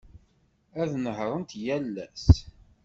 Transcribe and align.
Ad 0.81 0.91
nehhṛent 1.03 1.51
yal 1.65 1.95
ass. 2.05 2.27